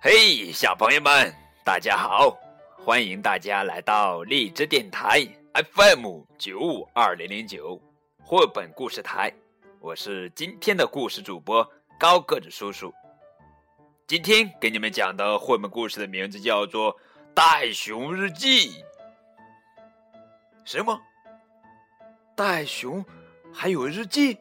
[0.00, 2.38] 嘿，小朋友们，大家好！
[2.84, 5.26] 欢迎大家来到荔枝电台
[5.74, 7.82] FM 九五二零零九
[8.22, 9.32] 绘本故事台，
[9.80, 11.68] 我是今天的故事主播
[11.98, 12.94] 高个子叔叔。
[14.06, 16.94] 今天给你们讲的绘本故事的名字叫做
[17.34, 18.70] 《袋熊日记》。
[20.64, 20.96] 什么？
[22.36, 23.04] 袋熊
[23.52, 24.38] 还有日记？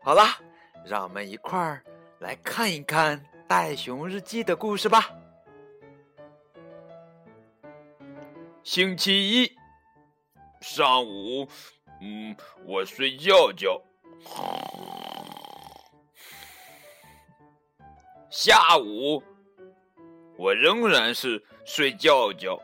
[0.00, 0.38] 好啦，
[0.86, 1.82] 让我们一块儿
[2.20, 5.10] 来看一看《袋熊日记》的故事吧。
[8.62, 9.56] 星期一
[10.60, 11.48] 上午，
[12.02, 13.80] 嗯，我睡觉觉。
[18.28, 19.22] 下午，
[20.36, 22.60] 我仍然是睡觉觉。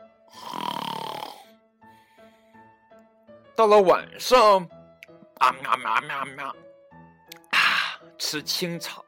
[3.55, 4.59] 到了晚上，
[5.39, 6.47] 啊喵喵喵喵，
[7.49, 9.03] 啊，吃青草，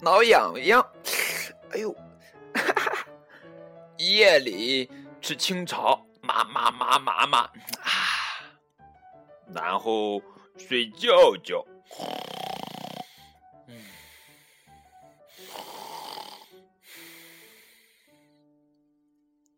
[0.00, 0.92] 挠痒痒。
[1.70, 1.92] 哎呦，
[2.54, 3.06] 哈哈，
[3.98, 7.52] 夜里吃青草，麻麻麻麻麻，啊，
[9.54, 10.22] 然后
[10.56, 11.64] 睡觉觉。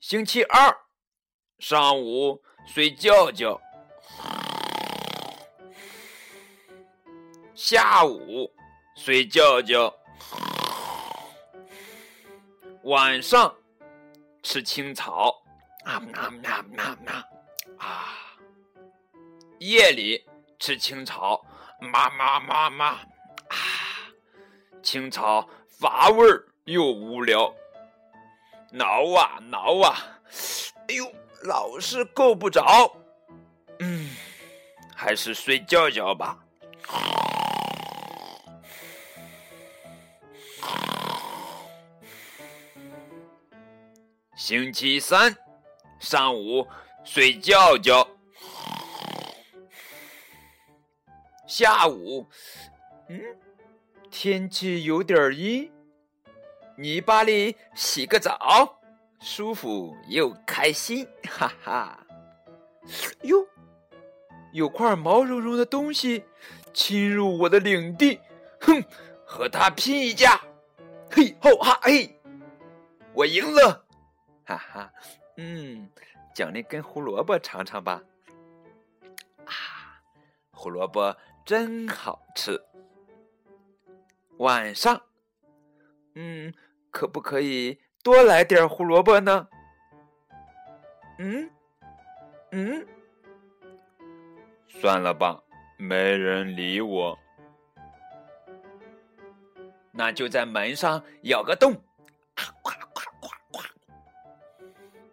[0.00, 0.76] 星期二
[1.60, 3.60] 上午睡觉觉，
[7.54, 8.50] 下午
[8.96, 9.94] 睡觉觉，
[12.84, 13.54] 晚上
[14.42, 15.42] 吃青草，
[15.84, 17.26] 啊啊啊啊啊
[17.78, 18.08] 啊！
[19.58, 20.26] 夜里
[20.58, 21.44] 吃青草，
[21.80, 23.56] 妈妈妈妈啊！
[24.82, 26.26] 青草乏味
[26.64, 27.54] 又无聊。
[28.72, 29.96] 挠啊挠啊，
[30.88, 31.12] 哎呦，
[31.42, 32.96] 老是够不着。
[33.80, 34.10] 嗯，
[34.96, 36.38] 还是睡觉觉吧。
[44.50, 45.36] 星期三
[46.00, 46.66] 上午
[47.04, 48.04] 睡觉觉，
[51.46, 52.26] 下午，
[53.08, 53.22] 嗯，
[54.10, 55.70] 天气有点阴。
[56.76, 58.80] 泥巴里洗个澡，
[59.20, 62.04] 舒服又开心，哈哈！
[63.22, 63.46] 哟，
[64.52, 66.24] 有块毛茸茸的东西
[66.74, 68.18] 侵入我的领地，
[68.62, 68.82] 哼，
[69.24, 70.40] 和他拼一架！
[71.08, 72.20] 嘿吼哈嘿，
[73.14, 73.84] 我赢了，
[74.50, 74.92] 哈哈！
[75.36, 75.88] 嗯，
[76.34, 78.02] 奖励根胡萝卜尝尝吧。
[79.44, 80.02] 啊，
[80.50, 82.60] 胡萝卜真好吃。
[84.38, 85.02] 晚上，
[86.14, 86.52] 嗯。
[86.92, 89.46] 可不可以多来点胡萝卜呢？
[91.20, 91.48] 嗯，
[92.50, 92.84] 嗯，
[94.66, 95.40] 算了吧，
[95.78, 97.16] 没人理我。
[99.92, 101.74] 那就在门上咬个洞，
[102.34, 102.89] 夸夸夸夸！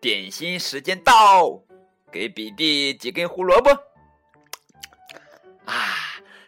[0.08, 1.62] 点心时间到，
[2.10, 3.70] 给比比几根胡萝卜。
[5.66, 5.76] 啊，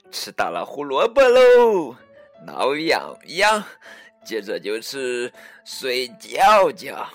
[0.09, 1.94] 吃到了胡萝卜喽，
[2.46, 3.62] 挠痒痒。
[4.24, 5.30] 接着就是
[5.66, 7.06] 睡觉觉。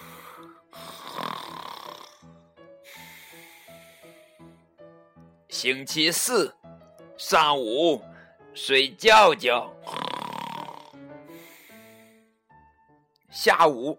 [5.49, 6.55] 星期四
[7.17, 8.05] 上午
[8.53, 9.75] 睡觉觉，
[13.31, 13.99] 下午，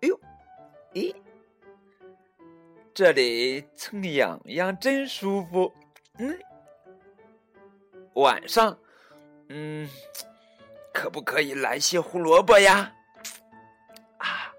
[0.00, 0.15] 哎呦，
[2.96, 5.70] 这里蹭痒痒真舒服。
[6.16, 6.34] 嗯，
[8.14, 8.78] 晚上，
[9.50, 9.86] 嗯。
[10.94, 12.90] 可不可以来些胡萝卜呀？
[14.16, 14.50] 啊，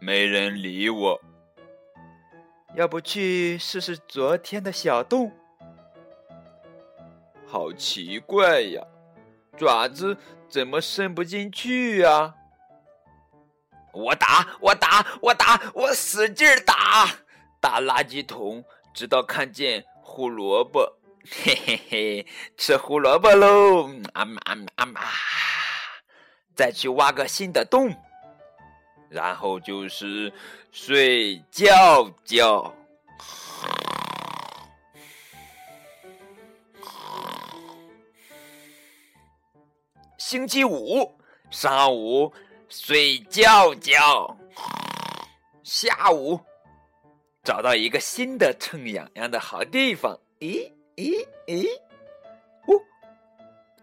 [0.00, 1.20] 没人理我。
[2.76, 5.32] 要不去试试昨天的小洞？
[7.44, 8.86] 好奇怪呀，
[9.56, 10.16] 爪子
[10.48, 12.36] 怎么伸不进去呀？
[13.92, 17.08] 我打，我打，我打，我使劲打，
[17.60, 18.64] 打垃圾桶，
[18.94, 20.98] 直到看见胡萝卜。
[21.24, 23.88] 嘿嘿嘿，吃胡萝卜喽！
[24.12, 25.00] 啊嘛啊嘛啊嘛，
[26.56, 27.94] 再去挖个新的洞，
[29.08, 30.32] 然后就是
[30.72, 32.74] 睡觉觉。
[40.18, 42.32] 星期五上午
[42.74, 44.34] 睡觉觉，
[45.62, 46.40] 下午
[47.44, 50.18] 找到一个新的蹭痒痒的好地方。
[50.40, 50.72] 咦？
[50.96, 51.68] 咦咦，
[52.66, 52.80] 哦，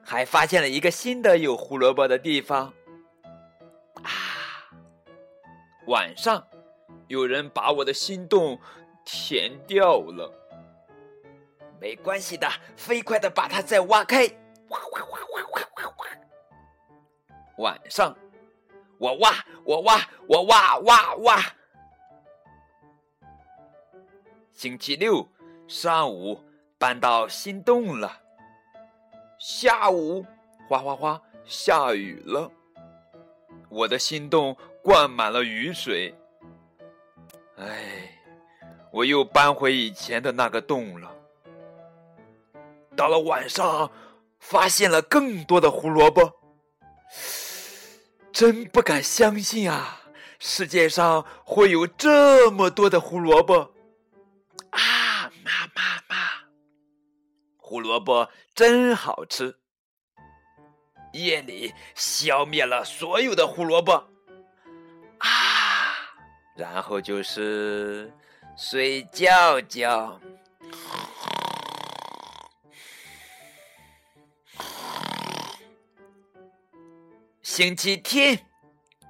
[0.04, 2.74] 还发现了一个新的有胡萝卜的地方
[4.02, 4.10] 啊！
[5.86, 6.44] 晚上
[7.08, 8.60] 有人把我的心洞
[9.06, 10.34] 填掉了，
[11.80, 14.26] 没关系的，飞快的把它再挖开。
[14.70, 16.08] 哇哇哇哇哇哇哇！
[17.58, 18.16] 晚上
[19.00, 21.42] 我挖，我挖，我挖挖挖。
[24.52, 25.26] 星期六
[25.70, 26.44] 上午
[26.78, 28.20] 搬到新洞了，
[29.40, 30.26] 下午
[30.68, 32.52] 哗哗哗下雨了，
[33.70, 36.14] 我的新洞灌满了雨水。
[37.56, 38.20] 哎，
[38.92, 41.16] 我又搬回以前的那个洞了。
[42.98, 43.90] 到了晚上，
[44.40, 46.34] 发现了更多的胡萝卜。
[48.32, 50.02] 真不敢相信啊！
[50.40, 53.74] 世界上会有这么多的胡萝卜
[54.70, 55.30] 啊！
[55.44, 56.16] 妈妈妈，
[57.58, 59.58] 胡萝卜真好吃。
[61.12, 63.94] 夜里消灭了所有的胡萝卜
[65.18, 65.96] 啊，
[66.56, 68.14] 然后就是
[68.56, 70.22] 睡觉觉。
[77.52, 78.40] 星期天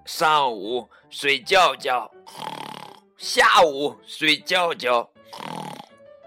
[0.06, 2.10] 上午睡觉觉，
[3.18, 5.12] 下午睡觉觉，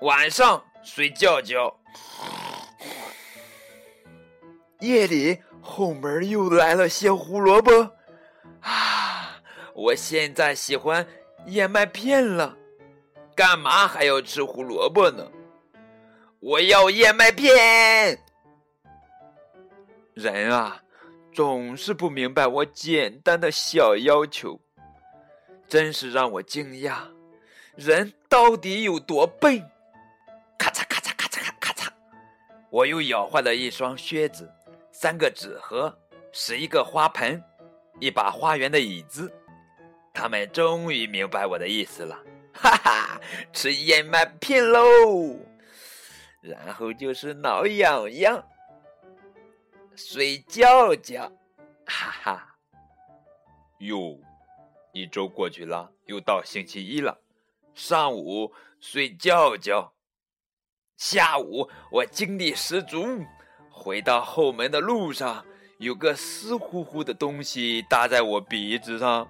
[0.03, 1.75] 晚上睡觉觉，
[4.81, 7.73] 夜里后门又来了些胡萝卜
[8.61, 9.41] 啊！
[9.73, 11.09] 我现在喜欢
[11.47, 12.59] 燕麦片了，
[13.35, 15.27] 干嘛还要吃胡萝卜呢？
[16.41, 18.23] 我要燕麦片，
[20.13, 20.79] 人啊！
[21.33, 24.61] 总是不明白我简单的小要求，
[25.67, 26.99] 真是让我惊讶。
[27.75, 29.59] 人到底有多笨？
[30.59, 31.89] 咔嚓咔嚓咔嚓咔嚓！
[32.69, 34.53] 我又咬坏了一双靴子，
[34.91, 35.99] 三个纸盒，
[36.33, 37.43] 十一个花盆，
[37.99, 39.33] 一把花园的椅子。
[40.13, 42.19] 他们终于明白我的意思了，
[42.53, 43.19] 哈哈！
[43.55, 45.39] 吃燕麦片喽，
[46.43, 48.45] 然后就是挠痒痒。
[49.95, 51.31] 睡觉觉，
[51.87, 52.57] 哈哈！
[53.79, 54.19] 哟，
[54.93, 57.19] 一周过去了，又到星期一了。
[57.75, 59.93] 上午睡觉觉，
[60.97, 63.25] 下午我精力十足。
[63.71, 65.45] 回到后门的路上，
[65.79, 69.27] 有个湿乎乎的东西搭在我鼻子上，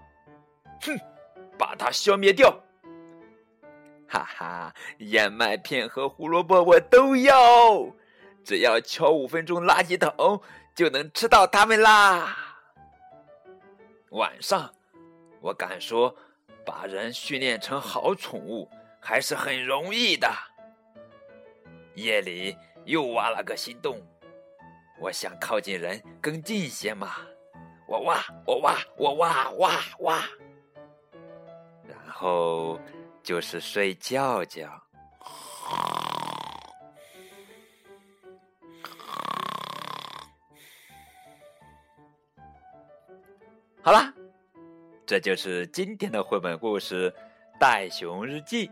[0.81, 0.99] 哼，
[1.59, 2.51] 把它消灭掉！
[4.09, 7.33] 哈哈，燕麦片和胡萝卜我都要。
[8.45, 10.41] 只要敲五分钟垃圾桶，
[10.75, 12.37] 就能吃到它们啦。
[14.11, 14.73] 晚上，
[15.41, 16.15] 我敢说，
[16.65, 20.31] 把人训练成好宠物还是很容易的。
[21.95, 24.01] 夜里又挖了个新洞，
[25.01, 27.17] 我想靠近人更近些嘛。
[27.87, 30.23] 我挖，我挖，我挖，挖挖，
[31.87, 32.81] 然后
[33.23, 34.69] 就是睡觉觉。
[43.85, 44.15] 好啦，
[45.05, 47.11] 这就是今天的绘本故事
[47.59, 48.69] 《袋熊日记》。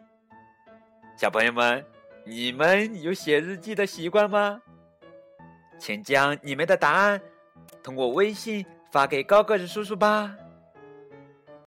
[1.16, 1.84] 小朋友们，
[2.24, 4.62] 你们有写日记的习惯吗？
[5.80, 7.20] 请将你们的答案
[7.82, 10.32] 通过微信发给高个子叔叔吧。